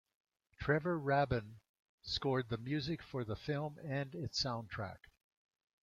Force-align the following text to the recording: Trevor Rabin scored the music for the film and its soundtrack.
Trevor 0.57 0.97
Rabin 0.97 1.59
scored 2.01 2.49
the 2.49 2.57
music 2.57 3.03
for 3.03 3.23
the 3.23 3.35
film 3.35 3.77
and 3.85 4.15
its 4.15 4.43
soundtrack. 4.43 4.97